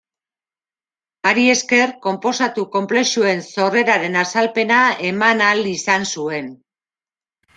[1.31, 4.79] Hari esker, konposatu konplexuen sorreraren azalpena
[5.11, 6.49] eman ahal izan zuen.